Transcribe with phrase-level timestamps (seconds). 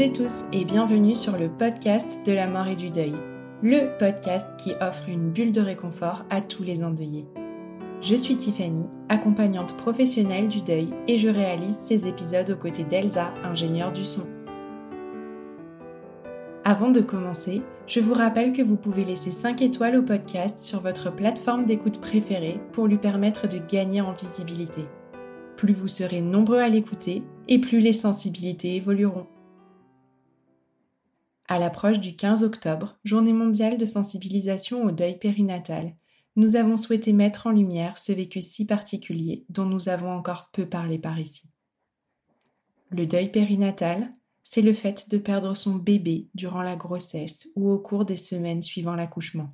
[0.00, 3.14] Et tous et bienvenue sur le podcast de la mort et du deuil,
[3.64, 7.26] le podcast qui offre une bulle de réconfort à tous les endeuillés.
[8.00, 13.32] Je suis Tiffany, accompagnante professionnelle du deuil et je réalise ces épisodes aux côtés d'Elsa,
[13.42, 14.28] ingénieure du son.
[16.64, 20.78] Avant de commencer, je vous rappelle que vous pouvez laisser 5 étoiles au podcast sur
[20.78, 24.82] votre plateforme d'écoute préférée pour lui permettre de gagner en visibilité.
[25.56, 29.26] Plus vous serez nombreux à l'écouter et plus les sensibilités évolueront.
[31.50, 35.96] À l'approche du 15 octobre, journée mondiale de sensibilisation au deuil périnatal,
[36.36, 40.66] nous avons souhaité mettre en lumière ce vécu si particulier dont nous avons encore peu
[40.68, 41.48] parlé par ici.
[42.90, 44.12] Le deuil périnatal,
[44.44, 48.62] c'est le fait de perdre son bébé durant la grossesse ou au cours des semaines
[48.62, 49.48] suivant l'accouchement.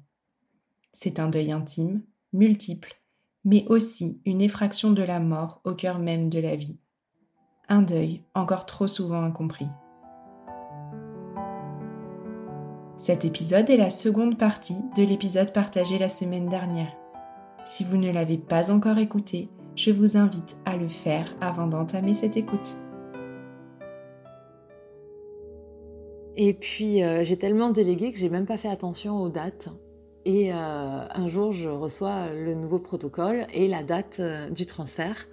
[0.92, 3.00] C'est un deuil intime, multiple,
[3.44, 6.78] mais aussi une effraction de la mort au cœur même de la vie.
[7.68, 9.68] Un deuil encore trop souvent incompris.
[12.96, 16.92] Cet épisode est la seconde partie de l'épisode partagé la semaine dernière.
[17.64, 22.14] Si vous ne l'avez pas encore écouté, je vous invite à le faire avant d'entamer
[22.14, 22.76] cette écoute.
[26.36, 29.70] Et puis euh, j'ai tellement délégué que j'ai même pas fait attention aux dates.
[30.24, 35.26] Et euh, un jour, je reçois le nouveau protocole et la date euh, du transfert.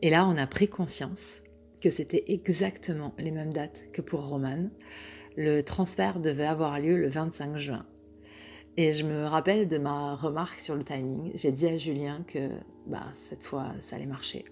[0.00, 1.42] Et là, on a pris conscience
[1.82, 4.70] que c'était exactement les mêmes dates que pour Romane
[5.36, 7.84] le transfert devait avoir lieu le 25 juin.
[8.76, 11.30] Et je me rappelle de ma remarque sur le timing.
[11.34, 12.50] J'ai dit à Julien que
[12.86, 14.44] bah, cette fois, ça allait marcher.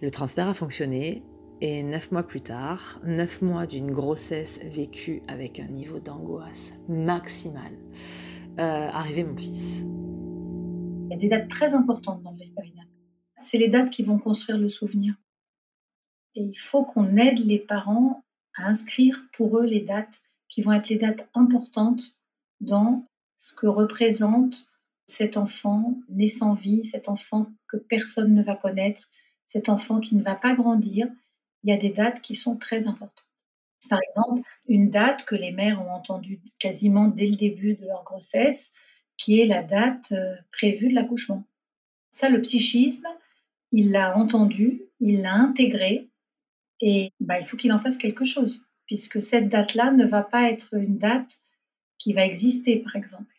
[0.00, 1.22] Le transfert a fonctionné
[1.60, 7.72] et neuf mois plus tard, neuf mois d'une grossesse vécue avec un niveau d'angoisse maximal,
[8.58, 9.78] euh, arrivait mon fils.
[9.78, 12.90] Il y a des dates très importantes dans le périnatal.
[13.38, 15.14] C'est les dates qui vont construire le souvenir.
[16.34, 18.22] Et il faut qu'on aide les parents
[18.56, 22.02] à inscrire pour eux les dates qui vont être les dates importantes
[22.60, 23.06] dans
[23.36, 24.68] ce que représente
[25.06, 29.08] cet enfant né sans vie, cet enfant que personne ne va connaître,
[29.44, 31.08] cet enfant qui ne va pas grandir.
[31.62, 33.24] Il y a des dates qui sont très importantes.
[33.88, 38.02] Par exemple, une date que les mères ont entendue quasiment dès le début de leur
[38.04, 38.72] grossesse,
[39.16, 41.44] qui est la date euh, prévue de l'accouchement.
[42.10, 43.06] Ça, le psychisme,
[43.72, 46.08] il l'a entendu, il l'a intégré,
[46.80, 50.50] et bah, il faut qu'il en fasse quelque chose, puisque cette date-là ne va pas
[50.50, 51.40] être une date
[51.98, 53.34] qui va exister, par exemple.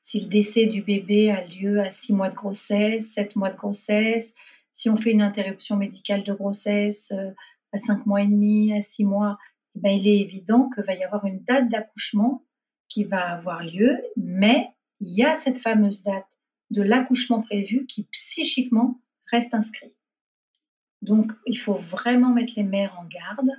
[0.00, 3.56] Si le décès du bébé a lieu à six mois de grossesse, sept mois de
[3.56, 4.34] grossesse,
[4.72, 7.30] si on fait une interruption médicale de grossesse euh,
[7.72, 9.38] à cinq mois et demi, à six mois,
[9.76, 12.44] eh ben, il est évident qu'il va y avoir une date d'accouchement
[12.88, 14.68] qui va avoir lieu, mais
[15.00, 16.26] il y a cette fameuse date
[16.70, 19.00] de l'accouchement prévu qui psychiquement
[19.30, 19.94] reste inscrite.
[21.02, 23.50] Donc, il faut vraiment mettre les mères en garde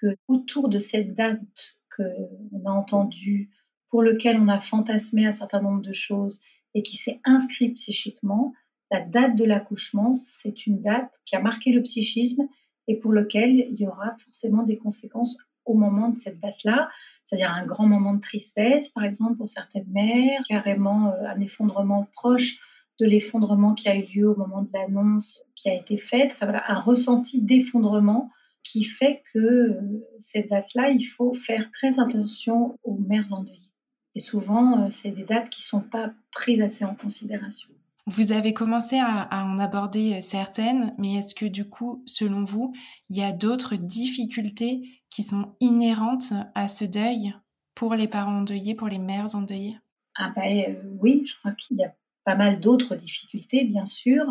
[0.00, 3.50] que autour de cette date qu'on a entendue,
[3.90, 6.40] pour lequel on a fantasmé un certain nombre de choses
[6.74, 8.52] et qui s'est inscrit psychiquement,
[8.90, 12.48] la date de l'accouchement, c'est une date qui a marqué le psychisme
[12.86, 15.36] et pour lequel il y aura forcément des conséquences
[15.66, 16.88] au moment de cette date-là,
[17.24, 22.08] c'est-à-dire un grand moment de tristesse, par exemple, pour certaines mères, carrément euh, un effondrement
[22.14, 22.60] proche
[22.98, 26.46] de l'effondrement qui a eu lieu au moment de l'annonce qui a été faite, enfin,
[26.46, 28.30] voilà, un ressenti d'effondrement
[28.64, 33.70] qui fait que euh, cette date-là, il faut faire très attention aux mères endeuillées.
[34.14, 37.70] Et souvent, euh, c'est des dates qui ne sont pas prises assez en considération.
[38.06, 42.74] Vous avez commencé à, en aborder euh, certaines, mais est-ce que du coup, selon vous,
[43.10, 47.34] il y a d'autres difficultés qui sont inhérentes à ce deuil
[47.74, 49.78] pour les parents endeuillés, pour les mères endeuillées?
[50.16, 51.94] Ah ben oui, je crois qu'il y a
[52.28, 54.22] pas mal d'autres difficultés, bien sûr,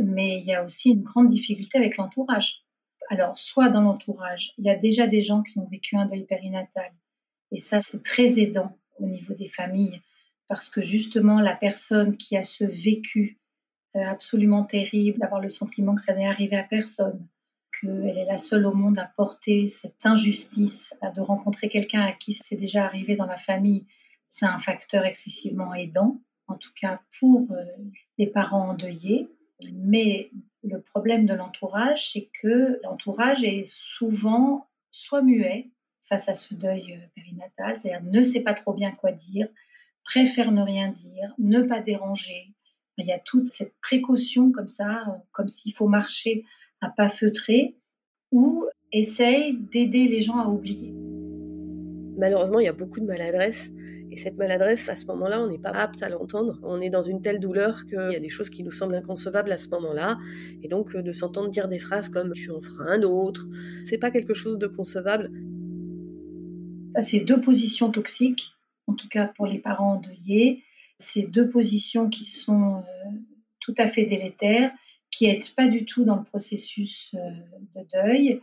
[0.00, 2.62] mais il y a aussi une grande difficulté avec l'entourage.
[3.08, 6.24] alors, soit dans l'entourage, il y a déjà des gens qui ont vécu un deuil
[6.24, 6.92] périnatal.
[7.50, 10.00] Et ça, c'est très aidant au niveau des familles,
[10.46, 13.40] parce que justement, la personne qui a ce vécu
[13.96, 17.26] euh, absolument terrible, d'avoir le sentiment que ça n'est arrivé à personne,
[17.80, 22.32] qu'elle est la seule au monde à porter cette injustice, de rencontrer quelqu'un à qui
[22.32, 23.84] c'est déjà arrivé dans la famille,
[24.28, 27.64] c'est un facteur excessivement aidant, en tout cas pour euh,
[28.18, 29.28] les parents endeuillés.
[29.72, 30.30] Mais
[30.62, 35.70] le problème de l'entourage, c'est que l'entourage est souvent soit muet
[36.04, 39.48] face à ce deuil euh, périnatal, c'est-à-dire ne sait pas trop bien quoi dire,
[40.04, 42.52] préfère ne rien dire, ne pas déranger.
[42.98, 46.44] Il y a toute cette précaution comme ça, euh, comme s'il faut marcher
[46.80, 47.76] à pas feutré,
[48.32, 50.92] ou essaye d'aider les gens à oublier.
[52.16, 53.70] Malheureusement, il y a beaucoup de maladresse
[54.10, 56.58] et cette maladresse, à ce moment-là, on n'est pas apte à l'entendre.
[56.62, 59.52] On est dans une telle douleur qu'il y a des choses qui nous semblent inconcevables
[59.52, 60.18] à ce moment-là.
[60.62, 63.46] Et donc, euh, de s'entendre dire des phrases comme tu en feras un autre,
[63.84, 65.30] c'est pas quelque chose de concevable.
[66.94, 68.52] Ça, c'est deux positions toxiques,
[68.88, 70.64] en tout cas pour les parents endeuillés.
[70.98, 73.10] C'est deux positions qui sont euh,
[73.60, 74.72] tout à fait délétères,
[75.10, 77.30] qui n'aident pas du tout dans le processus euh,
[77.76, 78.40] de deuil.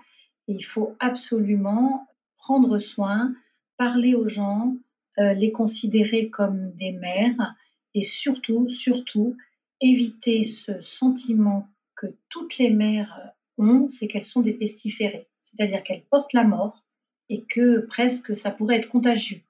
[0.48, 3.34] Et il faut absolument prendre soin,
[3.78, 4.78] parler aux gens,
[5.20, 7.56] euh, les considérer comme des mères
[7.94, 9.36] et surtout, surtout,
[9.82, 16.06] éviter ce sentiment que toutes les mères ont, c'est qu'elles sont des pestiférées, c'est-à-dire qu'elles
[16.06, 16.86] portent la mort
[17.30, 19.42] et que presque ça pourrait être contagieux.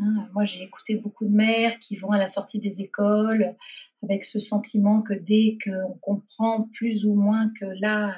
[0.00, 3.56] Hein, moi, j'ai écouté beaucoup de mères qui vont à la sortie des écoles
[4.02, 8.14] avec ce sentiment que dès qu'on comprend plus ou moins que là,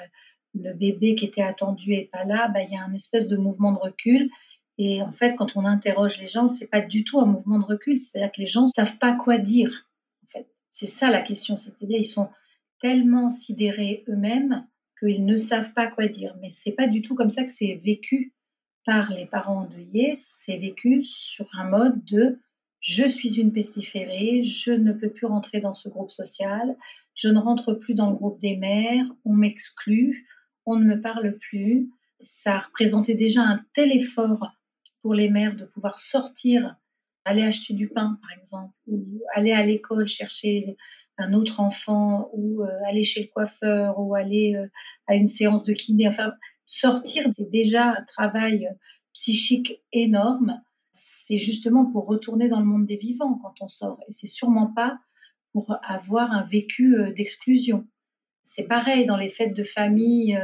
[0.55, 3.37] le bébé qui était attendu est pas là, bah, il y a un espèce de
[3.37, 4.31] mouvement de recul
[4.83, 7.67] et en fait, quand on interroge les gens, c'est pas du tout un mouvement de
[7.67, 7.99] recul.
[7.99, 9.87] C'est-à-dire que les gens savent pas quoi dire.
[10.25, 11.59] En fait, c'est ça la question.
[11.59, 12.31] C'est-à-dire ils sont
[12.81, 14.67] tellement sidérés eux-mêmes
[14.99, 16.35] qu'ils ne savent pas quoi dire.
[16.41, 18.33] Mais c'est pas du tout comme ça que c'est vécu
[18.87, 20.13] par les parents endeuillés.
[20.15, 22.39] C'est vécu sur un mode de
[22.81, 26.75] je suis une pestiférée, je ne peux plus rentrer dans ce groupe social,
[27.15, 30.27] je ne rentre plus dans le groupe des mères, on m'exclut,
[30.65, 31.91] on ne me parle plus.
[32.23, 34.51] Ça représentait déjà un tel effort
[35.03, 36.77] pour les mères de pouvoir sortir,
[37.25, 40.77] aller acheter du pain, par exemple, ou aller à l'école chercher
[41.19, 44.67] un autre enfant, ou euh, aller chez le coiffeur, ou aller euh,
[45.07, 46.09] à une séance de kiné.
[46.09, 46.33] Enfin,
[46.65, 48.69] sortir, c'est déjà un travail
[49.13, 50.63] psychique énorme.
[50.93, 54.01] C'est justement pour retourner dans le monde des vivants quand on sort.
[54.09, 54.99] Et c'est sûrement pas
[55.53, 57.87] pour avoir un vécu euh, d'exclusion.
[58.45, 60.37] C'est pareil dans les fêtes de famille,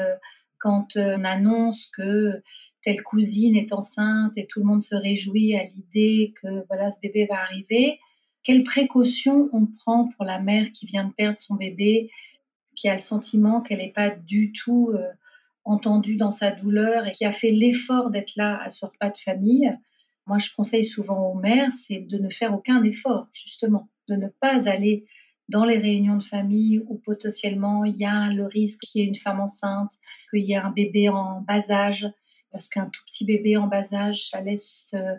[0.59, 2.41] quand on annonce que
[2.87, 7.01] telle cousine est enceinte et tout le monde se réjouit à l'idée que voilà ce
[7.01, 7.99] bébé va arriver.
[8.45, 12.13] Quelles précautions on prend pour la mère qui vient de perdre son bébé,
[12.77, 15.03] qui a le sentiment qu'elle n'est pas du tout euh,
[15.65, 19.17] entendue dans sa douleur et qui a fait l'effort d'être là à ce repas de
[19.17, 19.77] famille?
[20.29, 24.29] Moi, je conseille souvent aux mères, c'est de ne faire aucun effort, justement, de ne
[24.29, 25.07] pas aller
[25.49, 29.09] dans les réunions de famille où potentiellement il y a le risque qu'il y ait
[29.09, 29.91] une femme enceinte,
[30.31, 32.07] qu'il y ait un bébé en bas âge
[32.57, 35.17] parce qu'un tout petit bébé en bas âge, ça laisse euh,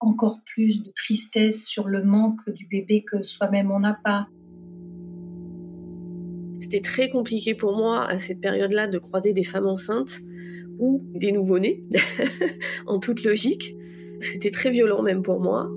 [0.00, 4.26] encore plus de tristesse sur le manque du bébé que soi-même on n'a pas.
[6.60, 10.18] C'était très compliqué pour moi à cette période-là de croiser des femmes enceintes
[10.80, 11.84] ou des nouveau-nés,
[12.88, 13.76] en toute logique.
[14.20, 15.70] C'était très violent même pour moi.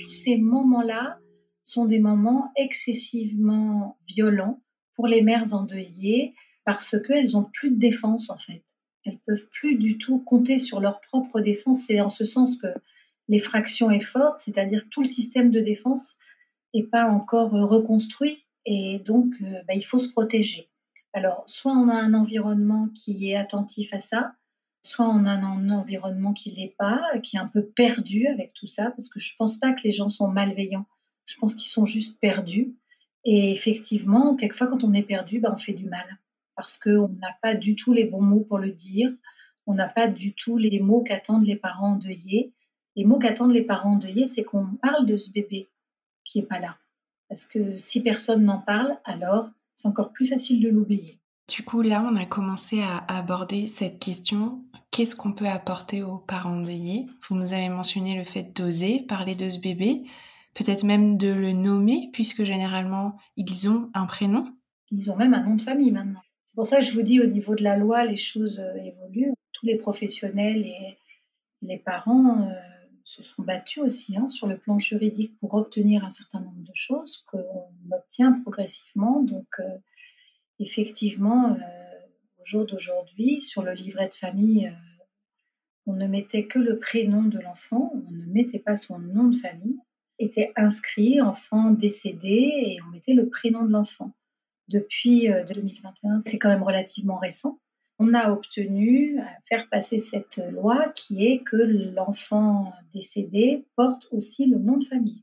[0.00, 1.18] Tous ces moments-là
[1.62, 4.62] sont des moments excessivement violents
[4.96, 6.34] pour les mères endeuillées
[6.66, 8.62] parce qu'elles n'ont plus de défense en fait
[9.04, 11.84] elles peuvent plus du tout compter sur leur propre défense.
[11.86, 12.68] C'est en ce sens que
[13.28, 16.16] l'effraction est forte, c'est-à-dire tout le système de défense
[16.74, 20.68] n'est pas encore reconstruit et donc euh, bah, il faut se protéger.
[21.12, 24.34] Alors, soit on a un environnement qui est attentif à ça,
[24.82, 28.66] soit on a un environnement qui l'est pas, qui est un peu perdu avec tout
[28.66, 30.86] ça, parce que je pense pas que les gens sont malveillants.
[31.24, 32.74] Je pense qu'ils sont juste perdus.
[33.24, 36.18] Et effectivement, quelquefois, quand on est perdu, bah, on fait du mal
[36.62, 39.10] parce qu'on n'a pas du tout les bons mots pour le dire,
[39.66, 42.52] on n'a pas du tout les mots qu'attendent les parents endeuillés.
[42.94, 45.70] Les mots qu'attendent les parents endeuillés, c'est qu'on parle de ce bébé
[46.24, 46.76] qui n'est pas là.
[47.28, 51.18] Parce que si personne n'en parle, alors c'est encore plus facile de l'oublier.
[51.48, 54.62] Du coup, là, on a commencé à aborder cette question.
[54.92, 57.08] Qu'est-ce qu'on peut apporter aux parents endeuillés?
[57.28, 60.04] Vous nous avez mentionné le fait d'oser parler de ce bébé,
[60.54, 64.54] peut-être même de le nommer, puisque généralement, ils ont un prénom.
[64.92, 66.20] Ils ont même un nom de famille maintenant.
[66.52, 68.74] C'est pour ça que je vous dis, au niveau de la loi, les choses euh,
[68.74, 69.32] évoluent.
[69.54, 70.98] Tous les professionnels et
[71.62, 72.52] les parents euh,
[73.04, 76.74] se sont battus aussi hein, sur le plan juridique pour obtenir un certain nombre de
[76.74, 79.22] choses qu'on obtient progressivement.
[79.22, 79.78] Donc, euh,
[80.58, 81.56] effectivement,
[82.38, 84.70] au jour d'aujourd'hui, sur le livret de famille,
[85.86, 89.36] on ne mettait que le prénom de l'enfant, on ne mettait pas son nom de
[89.38, 89.78] famille,
[90.18, 94.12] était inscrit enfant décédé et on mettait le prénom de l'enfant.
[94.68, 97.58] Depuis 2021, euh, c'est quand même relativement récent.
[97.98, 104.46] On a obtenu à faire passer cette loi qui est que l'enfant décédé porte aussi
[104.46, 105.22] le nom de famille.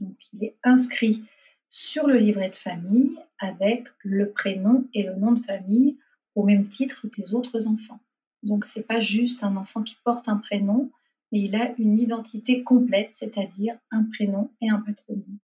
[0.00, 1.24] Donc il est inscrit
[1.68, 5.98] sur le livret de famille avec le prénom et le nom de famille
[6.34, 8.00] au même titre que les autres enfants.
[8.42, 10.90] Donc c'est pas juste un enfant qui porte un prénom,
[11.32, 15.38] mais il a une identité complète, c'est-à-dire un prénom et un patronyme.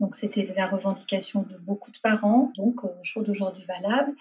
[0.00, 4.12] Donc c'était la revendication de beaucoup de parents, donc au jour d'aujourd'hui valable.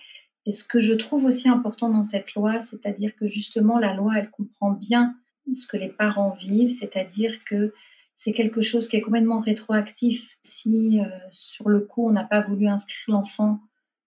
[0.45, 4.13] Et ce que je trouve aussi important dans cette loi, c'est-à-dire que justement la loi,
[4.17, 5.15] elle comprend bien
[5.53, 7.73] ce que les parents vivent, c'est-à-dire que
[8.15, 10.37] c'est quelque chose qui est complètement rétroactif.
[10.41, 13.59] Si euh, sur le coup on n'a pas voulu inscrire l'enfant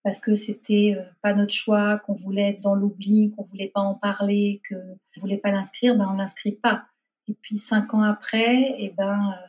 [0.02, 3.80] parce que c'était euh, pas notre choix, qu'on voulait être dans l'oubli, qu'on voulait pas
[3.80, 6.86] en parler, que on voulait pas l'inscrire, ben on l'inscrit pas.
[7.28, 9.46] Et puis cinq ans après, et eh ben euh,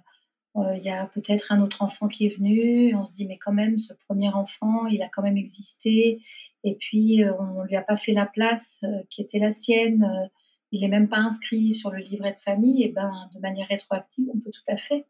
[0.55, 3.53] il y a peut-être un autre enfant qui est venu, on se dit mais quand
[3.53, 6.21] même ce premier enfant, il a quand même existé,
[6.63, 10.29] et puis on lui a pas fait la place qui était la sienne
[10.71, 14.29] il n'est même pas inscrit sur le livret de famille, et ben de manière rétroactive,
[14.33, 15.05] on peut tout à fait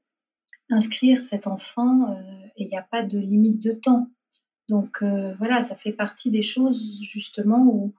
[0.70, 4.10] inscrire cet enfant euh, et il n'y a pas de limite de temps.
[4.70, 7.94] Donc euh, voilà, ça fait partie des choses justement où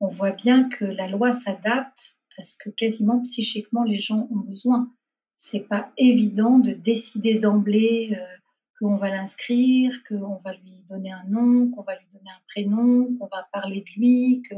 [0.00, 4.40] on voit bien que la loi s'adapte à ce que quasiment psychiquement les gens ont
[4.40, 4.92] besoin.
[5.38, 8.36] C'est pas évident de décider d'emblée euh,
[8.78, 13.16] qu'on va l'inscrire, qu'on va lui donner un nom, qu'on va lui donner un prénom,
[13.16, 14.56] qu'on va parler de lui, que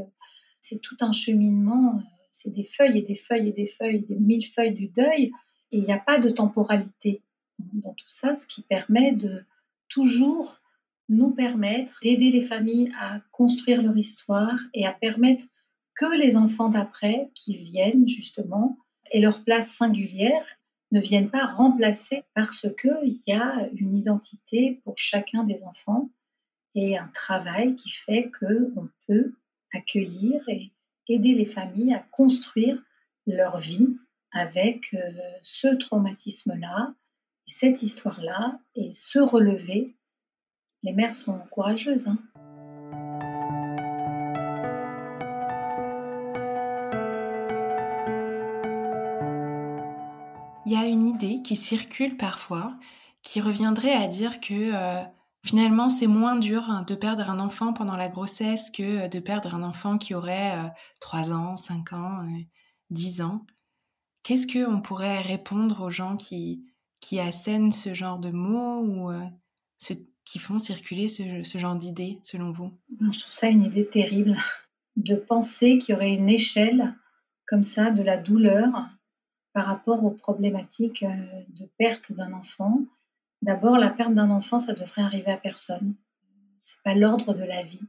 [0.59, 4.45] c'est tout un cheminement c'est des feuilles et des feuilles et des feuilles, des mille
[4.45, 5.31] feuilles du deuil,
[5.71, 7.21] et il n'y a pas de temporalité.
[7.59, 9.43] Dans tout ça, ce qui permet de
[9.89, 10.59] toujours
[11.09, 15.45] nous permettre d'aider les familles à construire leur histoire et à permettre
[15.95, 18.77] que les enfants d'après qui viennent justement
[19.11, 20.45] et leur place singulière
[20.91, 26.09] ne viennent pas remplacer parce qu'il y a une identité pour chacun des enfants
[26.75, 29.33] et un travail qui fait qu'on peut
[29.73, 30.71] accueillir et
[31.07, 32.81] aider les familles à construire
[33.27, 33.97] leur vie
[34.31, 36.93] avec euh, ce traumatisme-là,
[37.45, 39.95] cette histoire-là, et se relever.
[40.83, 42.07] Les mères sont courageuses.
[42.07, 42.17] Hein.
[51.43, 52.75] Qui circule parfois
[53.21, 55.03] qui reviendrait à dire que euh,
[55.43, 59.19] Finalement, c'est moins dur hein, de perdre un enfant pendant la grossesse que euh, de
[59.19, 62.27] perdre un enfant qui aurait 3 euh, ans, 5 ans,
[62.91, 63.45] 10 euh, ans.
[64.23, 66.63] Qu'est-ce qu'on pourrait répondre aux gens qui,
[66.99, 69.11] qui assènent ce genre de mots ou
[70.25, 72.71] qui font circuler ce, ce genre d'idées, selon vous?
[72.99, 74.37] Je trouve ça une idée terrible
[74.95, 76.95] de penser qu'il y aurait une échelle
[77.47, 78.69] comme ça de la douleur
[79.53, 82.79] par rapport aux problématiques de perte d'un enfant
[83.41, 85.95] D'abord, la perte d'un enfant, ça devrait arriver à personne.
[86.59, 87.87] C'est pas l'ordre de la vie.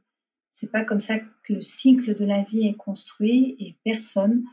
[0.49, 4.45] C'est pas comme ça que le cycle de la vie est construit et personne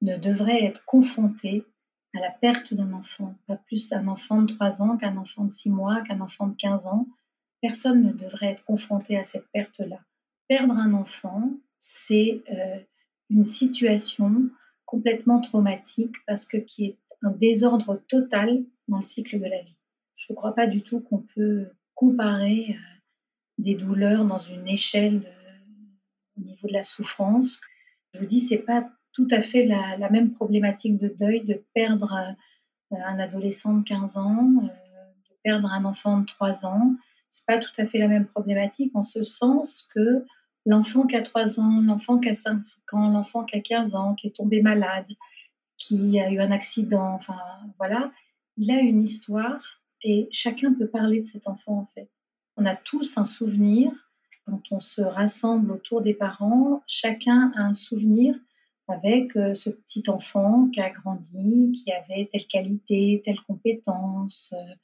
[0.00, 1.64] ne devrait être confronté
[2.14, 3.34] à la perte d'un enfant.
[3.48, 6.54] Pas plus un enfant de 3 ans qu'un enfant de 6 mois, qu'un enfant de
[6.54, 7.08] 15 ans.
[7.60, 9.98] Personne ne devrait être confronté à cette perte-là.
[10.48, 12.78] Perdre un enfant, c'est euh,
[13.30, 14.50] une situation
[14.94, 19.80] complètement traumatique parce que qui est un désordre total dans le cycle de la vie.
[20.14, 22.74] Je ne crois pas du tout qu'on peut comparer euh,
[23.58, 25.22] des douleurs dans une échelle
[26.36, 27.60] au niveau de la souffrance.
[28.12, 32.12] Je vous dis, c'est pas tout à fait la, même problématique de deuil de perdre
[32.92, 36.94] euh, un adolescent de 15 ans, euh, de perdre un enfant de 3 ans.
[37.28, 40.24] C'est pas tout à fait la même problématique en ce sens que
[40.66, 44.14] l'enfant qui a 3 ans, l'enfant qui a 5 ans, l'enfant qui a 15 ans,
[44.14, 45.06] qui est tombé malade,
[45.76, 47.38] qui a eu un accident, enfin
[47.78, 48.12] voilà,
[48.56, 52.10] il a une histoire et chacun peut parler de cet enfant en fait.
[52.56, 53.92] On a tous un souvenir
[54.46, 56.82] quand on se rassemble autour des parents.
[56.86, 58.36] Chacun a un souvenir
[58.88, 64.54] avec euh, ce petit enfant qui a grandi, qui avait telle qualité, telle compétence.
[64.56, 64.74] Euh,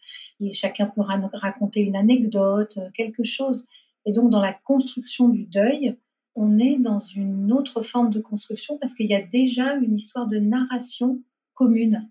[0.41, 3.67] et chacun peut raconter une anecdote, euh, quelque chose.
[4.07, 5.97] Et donc dans la construction du deuil,
[6.35, 10.27] on est dans une autre forme de construction parce qu'il y a déjà une histoire
[10.27, 11.23] de narration
[11.55, 12.09] commune.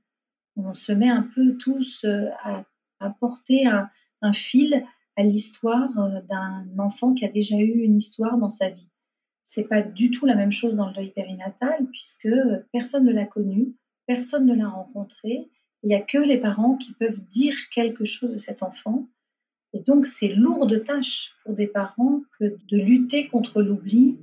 [0.55, 2.05] On se met un peu tous
[2.43, 2.65] à
[2.99, 3.89] apporter un,
[4.33, 8.89] fil à l'histoire euh, d'un enfant qui a déjà eu une histoire dans sa vie.
[9.43, 12.29] C'est pas du tout la même chose dans le deuil périnatal puisque
[12.71, 15.49] personne ne l'a connu, personne ne l'a rencontré.
[15.83, 19.07] Il n'y a que les parents qui peuvent dire quelque chose de cet enfant.
[19.73, 24.17] Et donc, c'est lourde tâche pour des parents que de lutter contre l'oubli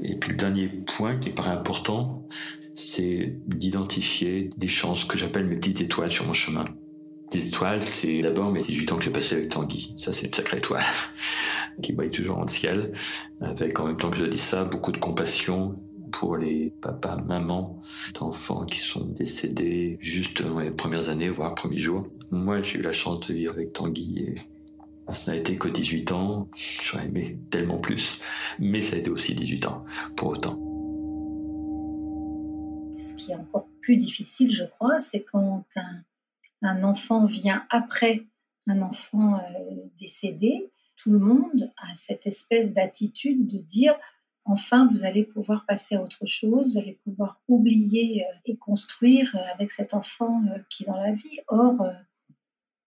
[0.00, 2.26] Et puis le dernier point qui paraît important,
[2.74, 6.64] c'est d'identifier des chances que j'appelle mes petites étoiles sur mon chemin.
[7.30, 9.94] Des étoiles, c'est d'abord mes 18 ans que j'ai passé avec Tanguy.
[9.96, 10.84] Ça, c'est une sacrée étoile
[11.82, 12.92] qui brille toujours dans le ciel.
[13.40, 15.78] Avec, en même temps que je dis ça, beaucoup de compassion
[16.18, 17.80] pour les papas, mamans
[18.14, 22.06] d'enfants qui sont décédés juste dans les premières années, voire premiers jours.
[22.30, 24.34] Moi, j'ai eu la chance de vivre avec Tanguy
[25.12, 26.48] ça n'a été que 18 ans.
[26.54, 28.22] J'aurais aimé tellement plus.
[28.58, 29.82] Mais ça a été aussi 18 ans,
[30.16, 30.54] pour autant.
[32.96, 35.64] Ce qui est encore plus difficile, je crois, c'est quand
[36.62, 38.24] un, enfant vient après
[38.66, 43.94] un enfant euh, décédé, tout le monde a cette espèce d'attitude de dire
[44.44, 49.34] enfin vous allez pouvoir passer à autre chose, vous allez pouvoir oublier euh, et construire
[49.34, 51.40] euh, avec cet enfant qui est dans la vie.
[51.48, 51.76] Or,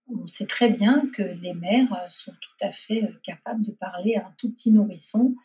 [0.09, 3.71] on sait très bien que les mères euh, sont tout à fait euh, capables de
[3.71, 5.35] parler à un tout petit nourrisson,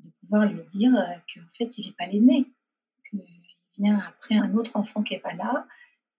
[0.00, 2.46] de pouvoir lui dire euh, qu'en fait, il n'est pas l'aîné,
[3.08, 3.22] qu'il
[3.78, 5.66] vient après un autre enfant qui n'est pas là,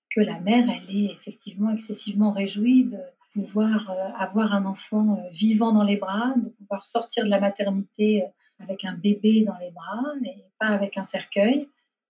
[0.09, 2.97] que la mère, elle est effectivement excessivement réjouie de
[3.33, 8.23] pouvoir avoir un enfant vivant dans les bras, de pouvoir sortir de la maternité
[8.59, 11.67] avec un bébé dans les bras et pas avec un cercueil,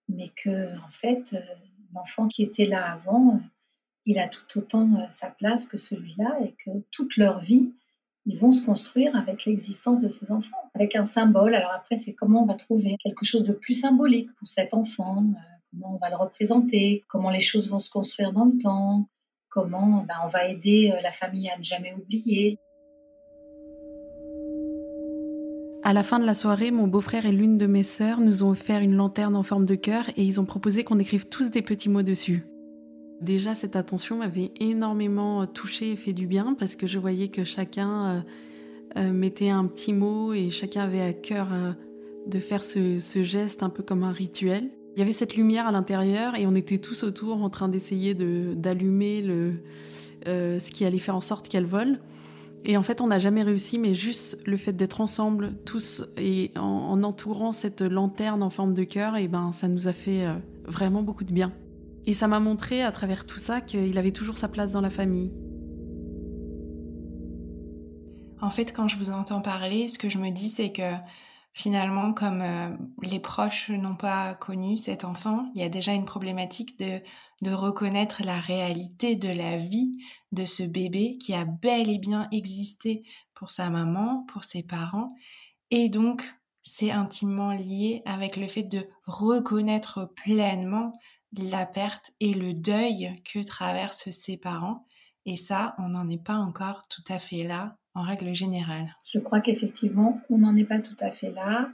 [0.08, 1.36] mais que en fait,
[1.94, 3.40] l'enfant qui était là avant
[4.06, 7.72] il a tout autant euh, sa place que celui-là et que toute leur vie,
[8.26, 11.54] ils vont se construire avec l'existence de ces enfants, avec un symbole.
[11.54, 15.18] Alors après, c'est comment on va trouver quelque chose de plus symbolique pour cet enfant,
[15.18, 15.40] euh,
[15.70, 19.08] comment on va le représenter, comment les choses vont se construire dans le temps,
[19.48, 22.58] comment ben, on va aider euh, la famille à ne jamais oublier.
[25.82, 28.50] À la fin de la soirée, mon beau-frère et l'une de mes sœurs nous ont
[28.50, 31.62] offert une lanterne en forme de cœur et ils ont proposé qu'on écrive tous des
[31.62, 32.44] petits mots dessus.
[33.22, 37.44] Déjà, cette attention m'avait énormément touchée et fait du bien parce que je voyais que
[37.44, 38.20] chacun euh,
[38.98, 41.72] euh, mettait un petit mot et chacun avait à cœur euh,
[42.26, 44.68] de faire ce, geste un peu comme un rituel.
[44.96, 48.14] Il y avait cette lumière à l'intérieur et on était tous autour en train d'essayer
[48.14, 49.54] d'allumer le,
[50.26, 52.00] ce qui allait faire en sorte qu'elle vole.
[52.64, 56.50] Et en fait, on n'a jamais réussi, mais juste le fait d'être ensemble, tous, et
[56.56, 60.26] en, en, entourant cette lanterne en forme de cœur, et ben, ça nous a fait
[60.66, 61.52] vraiment beaucoup de bien.
[62.06, 64.90] Et ça m'a montré à travers tout ça qu'il avait toujours sa place dans la
[64.90, 65.32] famille.
[68.40, 70.94] En fait, quand je vous entends parler, ce que je me dis, c'est que
[71.52, 72.70] finalement, comme euh,
[73.02, 77.00] les proches n'ont pas connu cet enfant, il y a déjà une problématique de,
[77.42, 79.98] de reconnaître la réalité de la vie
[80.32, 83.02] de ce bébé qui a bel et bien existé
[83.34, 85.14] pour sa maman, pour ses parents.
[85.70, 86.22] Et donc,
[86.62, 90.92] c'est intimement lié avec le fait de reconnaître pleinement
[91.36, 94.86] la perte et le deuil que traversent ses parents.
[95.26, 98.94] Et ça, on n'en est pas encore tout à fait là en règle générale.
[99.04, 101.70] Je crois qu'effectivement, on n'en est pas tout à fait là.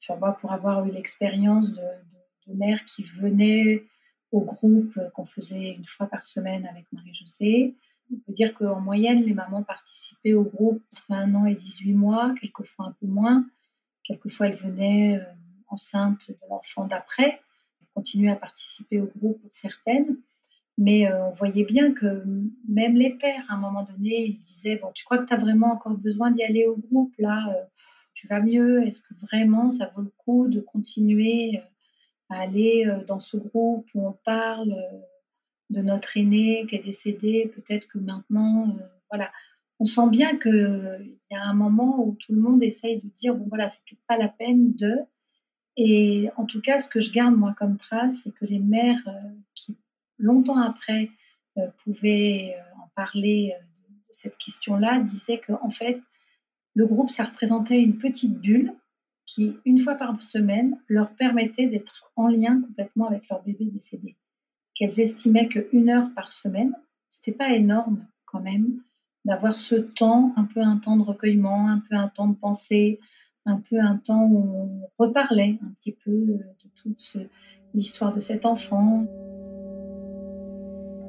[0.00, 1.82] Enfin, moi, pour avoir eu l'expérience de,
[2.54, 3.84] mères qui venaient
[4.32, 7.76] au groupe qu'on faisait une fois par semaine avec Marie-Josée,
[8.12, 11.94] on peut dire qu'en moyenne, les mamans participaient au groupe entre un an et 18
[11.94, 13.46] mois, quelquefois un peu moins.
[14.02, 15.24] Quelquefois, elles venaient euh,
[15.68, 17.40] enceintes de l'enfant d'après
[17.94, 20.18] continuer à participer au groupe pour certaines.
[20.78, 22.24] Mais euh, on voyait bien que
[22.68, 25.38] même les pères, à un moment donné, ils disaient Bon, tu crois que tu as
[25.38, 27.64] vraiment encore besoin d'y aller au groupe Là, euh,
[28.14, 28.82] tu vas mieux?
[28.86, 33.86] Est-ce que vraiment ça vaut le coup de continuer euh, à aller dans ce groupe
[33.94, 34.74] où on parle
[35.68, 38.74] de notre aîné qui est décédé Peut-être que maintenant,
[39.10, 39.30] voilà.
[39.78, 43.34] On sent bien qu'il y a un moment où tout le monde essaye de dire
[43.34, 44.94] Bon, voilà, c'est pas la peine de.
[45.76, 49.06] Et en tout cas, ce que je garde moi comme trace, c'est que les mères
[49.54, 49.76] qui,
[50.22, 51.10] longtemps après,
[51.58, 53.54] euh, pouvaient euh, en parler
[54.08, 56.00] de cette question-là, disaient qu'en fait,
[56.74, 58.72] le groupe, ça représentait une petite bulle
[59.26, 64.16] qui, une fois par semaine, leur permettait d'être en lien complètement avec leur bébé décédé.
[64.74, 66.74] Qu'elles estimaient qu'une heure par semaine,
[67.08, 68.80] c'était pas énorme quand même,
[69.24, 72.98] d'avoir ce temps, un peu un temps de recueillement, un peu un temps de pensée,
[73.44, 77.16] un peu un temps où on reparlait un petit peu euh, de toute
[77.74, 79.06] l'histoire de cet enfant.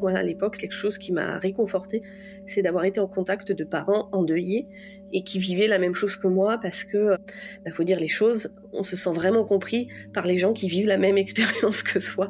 [0.04, 2.02] Moi, à l'époque, quelque chose qui m'a réconfortée,
[2.46, 4.68] c'est d'avoir été en contact de parents endeuillés
[5.14, 8.10] et qui vivaient la même chose que moi parce que, il bah, faut dire les
[8.10, 12.02] choses, on se sent vraiment compris par les gens qui vivent la même expérience que
[12.02, 12.30] soi.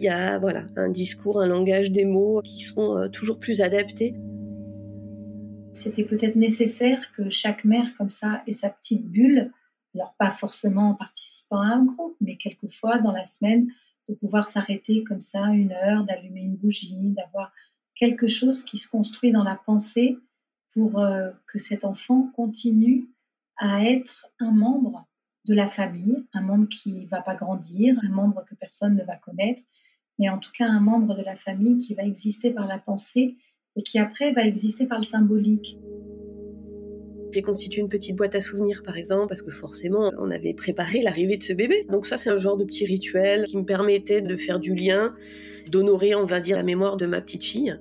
[0.00, 3.62] Il y a voilà un discours, un langage des mots qui sont euh, toujours plus
[3.62, 4.14] adaptés.
[5.72, 9.50] C'était peut-être nécessaire que chaque mère comme ça ait sa petite bulle,
[9.94, 13.68] alors pas forcément en participant à un groupe, mais quelquefois dans la semaine,
[14.08, 17.52] de pouvoir s'arrêter comme ça une heure, d'allumer une bougie, d'avoir
[17.94, 20.18] quelque chose qui se construit dans la pensée
[20.72, 23.08] pour euh, que cet enfant continue
[23.56, 25.06] à être un membre
[25.44, 29.04] de la famille, un membre qui ne va pas grandir, un membre que personne ne
[29.04, 29.62] va connaître,
[30.18, 33.36] mais en tout cas un membre de la famille qui va exister par la pensée
[33.76, 35.76] et qui après va exister par le symbolique.
[37.34, 41.02] J'ai constitué une petite boîte à souvenirs, par exemple, parce que forcément, on avait préparé
[41.02, 41.84] l'arrivée de ce bébé.
[41.90, 45.16] Donc ça, c'est un genre de petit rituel qui me permettait de faire du lien,
[45.68, 47.76] d'honorer, on va dire, la mémoire de ma petite fille.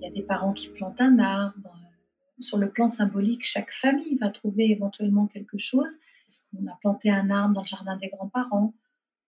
[0.00, 1.76] Il y a des parents qui plantent un arbre.
[2.40, 5.98] Sur le plan symbolique, chaque famille va trouver éventuellement quelque chose.
[6.50, 8.72] Qu'on a planté un arbre dans le jardin des grands-parents?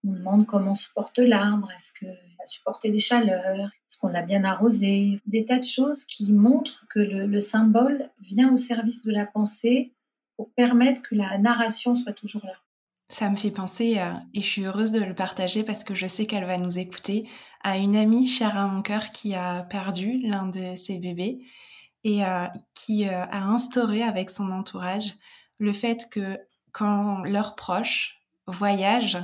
[0.06, 4.44] On demande comment supporte l'arbre, est-ce qu'il a supporté des chaleurs, est-ce qu'on l'a bien
[4.44, 9.26] arrosé, des tas de choses qui montrent que le, symbole vient au service de la
[9.26, 9.92] pensée
[10.36, 12.54] pour permettre que la narration soit toujours là.
[13.08, 16.06] Ça me fait penser, euh, et je suis heureuse de le partager parce que je
[16.06, 17.28] sais qu'elle va nous écouter,
[17.62, 21.40] à une amie chère à mon cœur qui a perdu l'un de ses bébés
[22.04, 25.14] et euh, qui euh, a instauré avec son entourage
[25.58, 26.38] le fait que
[26.72, 29.18] quand leurs proches voyagent,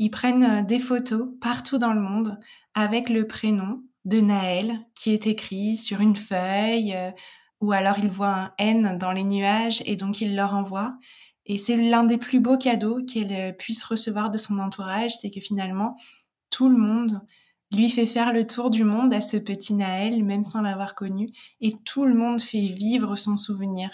[0.00, 2.40] ils prennent euh, des photos partout dans le monde
[2.74, 7.10] avec le prénom de Naël qui est écrit sur une feuille euh,
[7.60, 10.96] ou alors ils voient un N dans les nuages et donc ils leur envoient.
[11.44, 15.30] Et c'est l'un des plus beaux cadeaux qu'elle euh, puisse recevoir de son entourage, c'est
[15.30, 15.96] que finalement
[16.48, 17.20] tout le monde
[17.70, 21.28] lui fait faire le tour du monde à ce petit Naël, même sans l'avoir connu,
[21.60, 23.90] et tout le monde fait vivre son souvenir.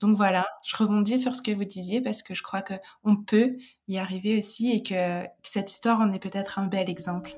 [0.00, 3.56] Donc voilà, je rebondis sur ce que vous disiez parce que je crois qu'on peut
[3.88, 7.32] y arriver aussi et que, cette histoire en est peut-être un bel exemple.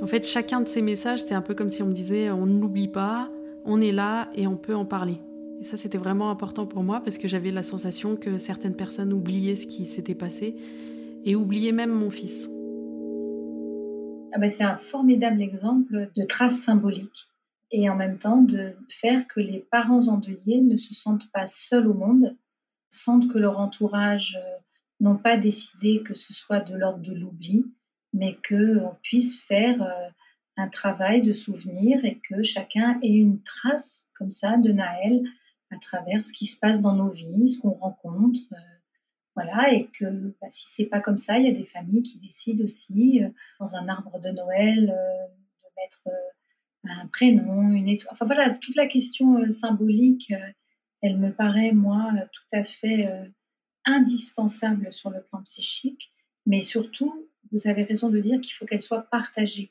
[0.00, 2.46] En fait, chacun de ces messages, c'est un peu comme si on me disait on
[2.46, 3.30] n'oublie pas,
[3.64, 5.20] on est là et on peut en parler.
[5.60, 9.12] Et ça, c'était vraiment important pour moi parce que j'avais la sensation que certaines personnes
[9.12, 10.56] oubliaient ce qui s'était passé
[11.24, 12.48] et oubliaient même mon fils.
[14.34, 17.28] Ah ben, c'est un formidable exemple de trace symbolique
[17.72, 21.88] et en même temps de faire que les parents endeuillés ne se sentent pas seuls
[21.88, 22.36] au monde,
[22.90, 24.58] sentent que leur entourage euh,
[25.00, 27.64] n'ont pas décidé que ce soit de l'ordre de l'oubli,
[28.12, 30.08] mais qu'on puisse faire euh,
[30.58, 35.22] un travail de souvenir et que chacun ait une trace comme ça de Naël
[35.70, 38.40] à travers ce qui se passe dans nos vies, ce qu'on rencontre.
[38.52, 38.56] Euh,
[39.34, 40.04] voilà, et que
[40.42, 43.22] bah, si c'est pas comme ça, il y a des familles qui décident aussi,
[43.58, 46.02] dans un arbre de Noël, de mettre
[46.84, 48.12] un prénom, une étoile.
[48.12, 50.50] Enfin voilà, toute la question euh, symbolique, euh,
[51.00, 53.08] elle me paraît, moi, euh, tout à fait
[53.84, 56.12] indispensable sur le plan psychique.
[56.46, 59.70] Mais surtout, vous avez raison de dire qu'il faut qu'elle soit partagée.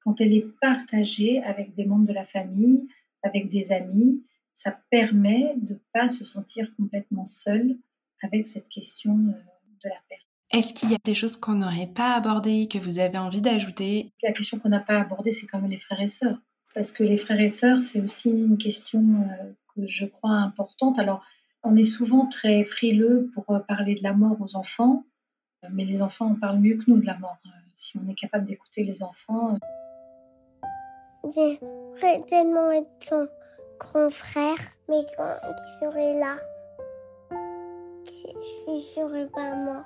[0.00, 2.88] Quand elle est partagée avec des membres de la famille,
[3.22, 7.76] avec des amis, ça permet de ne pas se sentir complètement seul
[8.22, 10.31] avec cette question de la perte.
[10.52, 14.12] Est-ce qu'il y a des choses qu'on n'aurait pas abordées, que vous avez envie d'ajouter?
[14.22, 16.36] La question qu'on n'a pas abordée, c'est quand même les frères et sœurs.
[16.74, 20.98] Parce que les frères et sœurs, c'est aussi une question euh, que je crois importante.
[20.98, 21.24] Alors,
[21.62, 25.04] on est souvent très frileux pour euh, parler de la mort aux enfants,
[25.64, 27.38] euh, mais les enfants en parlent mieux que nous de la mort.
[27.74, 29.56] Si on est capable d'écouter les enfants.
[31.34, 33.26] J'aimerais tellement être son
[33.80, 34.58] grand frère,
[34.90, 36.36] mais qui serait là.
[38.04, 39.84] Je ne serais pas mort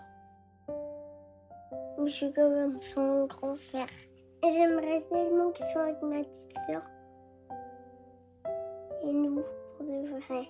[2.07, 3.88] je suis même son grand frère.
[4.44, 6.83] Et j'aimerais tellement qu'il soit avec ma petite sœur.
[9.02, 9.42] Et nous,
[9.76, 10.48] pour de vrai.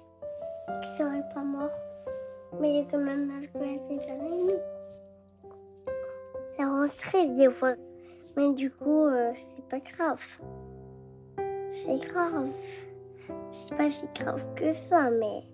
[0.83, 1.70] Qu'il serait pas mort.
[2.61, 4.61] Mais il est quand même avec ma petite avec nous.
[6.57, 7.74] Ça rentrait des fois.
[8.37, 10.22] Mais du coup, euh, c'est pas grave.
[11.70, 12.50] C'est grave.
[13.52, 15.44] C'est pas si grave que ça, mais.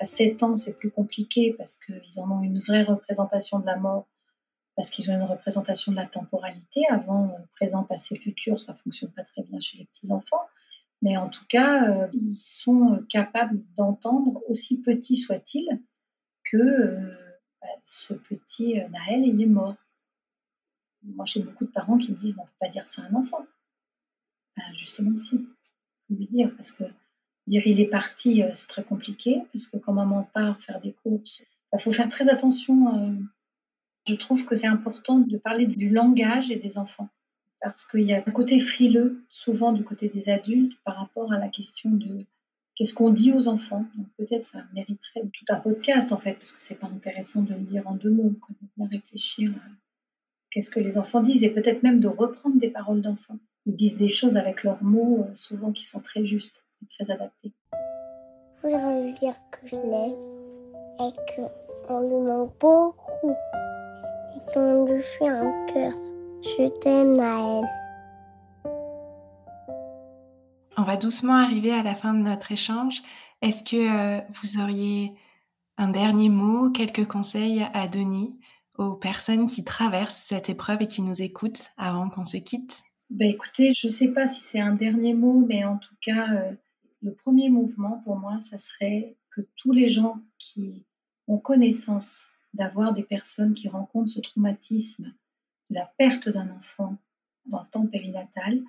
[0.00, 3.76] À 7 ans, c'est plus compliqué parce qu'ils en ont une vraie représentation de la
[3.76, 4.06] mort
[4.76, 9.10] parce qu'ils ont une représentation de la temporalité, avant, euh, présent, passé, futur, ça fonctionne
[9.10, 10.42] pas très bien chez les petits-enfants.
[11.02, 15.66] Mais en tout cas, euh, ils sont euh, capables d'entendre, aussi petit soit-il,
[16.44, 16.94] que
[17.60, 19.76] bah, ce petit Naël, il est mort.
[21.02, 23.14] Moi, j'ai beaucoup de parents qui me disent, on ne peut pas dire c'est un
[23.14, 23.44] enfant.
[24.56, 25.38] Ben, justement, si.
[25.38, 26.84] faut lui dire, parce que
[27.46, 31.40] dire il est parti, c'est très compliqué, parce que quand maman part faire des courses,
[31.40, 33.16] il bah, faut faire très attention
[34.06, 37.08] je trouve que c'est important de parler du langage et des enfants
[37.60, 41.38] parce qu'il y a un côté frileux souvent du côté des adultes par rapport à
[41.38, 42.24] la question de
[42.76, 43.84] qu'est-ce qu'on dit aux enfants.
[43.96, 47.54] Donc peut-être ça mériterait tout un podcast en fait parce que c'est pas intéressant de
[47.54, 49.68] le dire en deux mots, quand bien réfléchir à
[50.50, 53.38] qu'est-ce que les enfants disent et peut-être même de reprendre des paroles d'enfants.
[53.64, 57.10] Ils disent des choses avec leurs mots euh, souvent qui sont très justes et très
[57.10, 57.50] adaptés.
[58.62, 60.12] Je voudrais lui dire que je l'aime
[61.00, 61.34] et
[61.88, 63.34] qu'on lui manque beaucoup
[64.96, 65.92] on lui fait un cœur.
[66.42, 67.64] Je t'aime, Naël.
[70.78, 73.02] On va doucement arriver à la fin de notre échange.
[73.42, 75.12] Est-ce que euh, vous auriez
[75.78, 78.30] Un dernier mot, quelques conseils à donner
[78.78, 82.82] aux personnes qui traversent cette épreuve et qui nous écoutent avant qu'on se quitte?
[83.08, 86.32] Ben Écoutez, je ne sais pas si c'est un dernier mot, mais en tout cas,
[86.34, 86.52] euh,
[87.02, 90.84] le premier mouvement pour moi, ça serait que tous les gens qui
[91.28, 95.12] ont connaissance d'avoir des personnes qui rencontrent ce traumatisme,
[95.70, 96.96] la perte d'un enfant
[97.46, 98.60] dans le temps périnatal,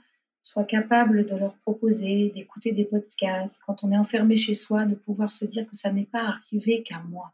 [0.43, 4.95] soient capables de leur proposer d'écouter des podcasts, quand on est enfermé chez soi, de
[4.95, 7.33] pouvoir se dire que ça n'est pas arrivé qu'à moi.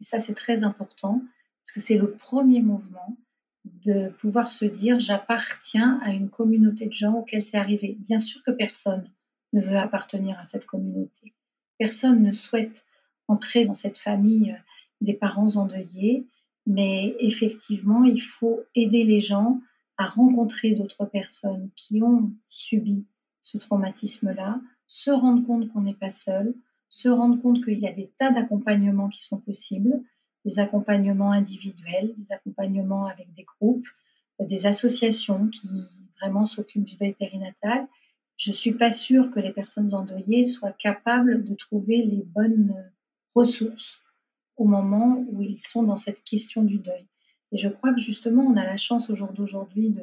[0.00, 1.22] Et ça, c'est très important,
[1.62, 3.16] parce que c'est le premier mouvement
[3.64, 7.96] de pouvoir se dire j'appartiens à une communauté de gens auxquels c'est arrivé.
[8.00, 9.10] Bien sûr que personne
[9.52, 11.34] ne veut appartenir à cette communauté.
[11.78, 12.86] Personne ne souhaite
[13.28, 14.62] entrer dans cette famille euh,
[15.00, 16.26] des parents endeuillés,
[16.66, 19.60] mais effectivement, il faut aider les gens
[19.98, 23.06] à rencontrer d'autres personnes qui ont subi
[23.40, 26.54] ce traumatisme-là, se rendre compte qu'on n'est pas seul,
[26.88, 30.02] se rendre compte qu'il y a des tas d'accompagnements qui sont possibles,
[30.44, 33.86] des accompagnements individuels, des accompagnements avec des groupes,
[34.40, 35.68] des associations qui
[36.20, 37.86] vraiment s'occupent du deuil périnatal.
[38.36, 42.74] Je suis pas sûre que les personnes endeuillées soient capables de trouver les bonnes
[43.34, 44.02] ressources
[44.56, 47.06] au moment où ils sont dans cette question du deuil.
[47.52, 50.02] Et je crois que justement, on a la chance au jour d'aujourd'hui de,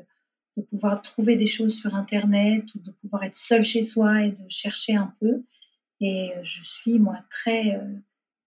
[0.70, 4.50] pouvoir trouver des choses sur Internet ou de pouvoir être seul chez soi et de
[4.50, 5.44] chercher un peu.
[6.00, 7.96] Et je suis, moi, très, euh,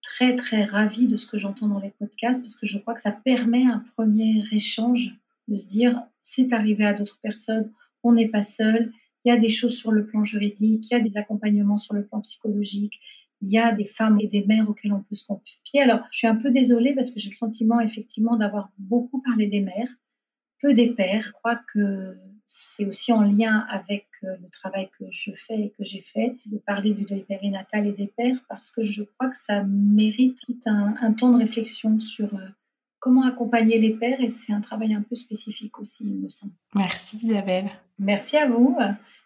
[0.02, 3.00] très, très ravie de ce que j'entends dans les podcasts parce que je crois que
[3.00, 5.16] ça permet un premier échange
[5.48, 7.72] de se dire, c'est arrivé à d'autres personnes,
[8.04, 8.92] on n'est pas seul,
[9.24, 11.94] il y a des choses sur le plan juridique, il y a des accompagnements sur
[11.94, 12.94] le plan psychologique,
[13.42, 15.82] il y a des femmes et des mères auxquelles on peut se confier.
[15.82, 19.46] Alors, je suis un peu désolée parce que j'ai le sentiment effectivement d'avoir beaucoup parlé
[19.46, 19.88] des mères,
[20.60, 21.24] peu des pères.
[21.26, 25.70] Je crois que c'est aussi en lien avec euh, le travail que je fais et
[25.76, 29.30] que j'ai fait, de parler du deuil périnatal et des pères, parce que je crois
[29.30, 32.48] que ça mérite tout un, temps de réflexion sur euh,
[33.00, 36.52] comment accompagner les pères, et c'est un travail un peu spécifique aussi, il me semble.
[36.74, 37.70] Merci Isabelle.
[37.98, 38.76] Merci à vous.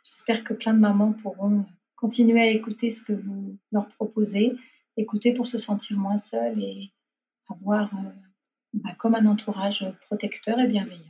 [0.04, 1.66] J'espère que plein de mamans pourront
[2.00, 4.52] continuer à écouter ce que vous leur proposez,
[4.96, 6.90] écouter pour se sentir moins seul et
[7.50, 8.08] avoir euh,
[8.72, 11.04] bah, comme un entourage protecteur et bienveillant.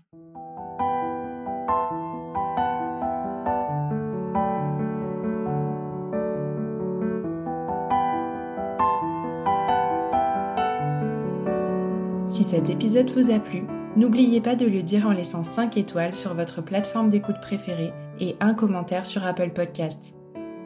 [12.28, 13.62] Si cet épisode vous a plu,
[13.96, 18.34] n'oubliez pas de le dire en laissant 5 étoiles sur votre plateforme d'écoute préférée et
[18.40, 20.19] un commentaire sur Apple Podcasts.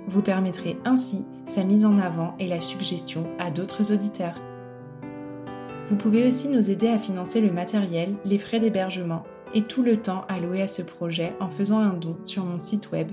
[0.06, 4.40] Vous permettrez ainsi sa mise en avant et la suggestion à d'autres auditeurs.
[5.88, 9.96] Vous pouvez aussi nous aider à financer le matériel, les frais d'hébergement et tout le
[9.98, 13.08] temps alloué à ce projet en faisant un don sur mon site web